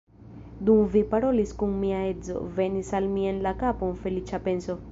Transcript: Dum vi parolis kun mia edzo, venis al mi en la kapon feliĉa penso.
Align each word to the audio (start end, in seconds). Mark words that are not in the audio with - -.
Dum 0.69 0.79
vi 0.93 1.01
parolis 1.11 1.51
kun 1.59 1.75
mia 1.83 1.99
edzo, 2.13 2.41
venis 2.57 2.89
al 3.01 3.11
mi 3.13 3.29
en 3.33 3.43
la 3.49 3.53
kapon 3.61 3.95
feliĉa 4.07 4.41
penso. 4.49 4.79